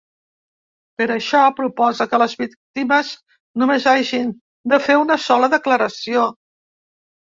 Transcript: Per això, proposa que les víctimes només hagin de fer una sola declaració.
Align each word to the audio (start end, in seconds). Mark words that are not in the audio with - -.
Per 1.01 1.05
això, 1.15 1.41
proposa 1.59 2.09
que 2.15 2.21
les 2.25 2.35
víctimes 2.41 3.13
només 3.65 3.89
hagin 3.95 4.35
de 4.75 4.85
fer 4.91 5.01
una 5.07 5.23
sola 5.31 5.55
declaració. 5.61 6.31